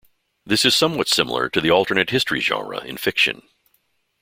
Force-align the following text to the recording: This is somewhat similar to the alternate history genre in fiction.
This 0.47 0.65
is 0.65 0.75
somewhat 0.75 1.07
similar 1.07 1.47
to 1.49 1.61
the 1.61 1.69
alternate 1.69 2.09
history 2.09 2.39
genre 2.39 2.79
in 2.79 2.97
fiction. 2.97 3.43